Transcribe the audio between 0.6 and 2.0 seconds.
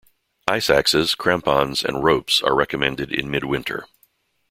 axes, crampons